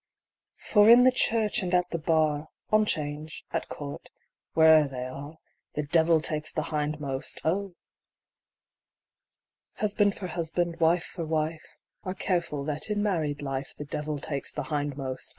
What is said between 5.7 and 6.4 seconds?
The devil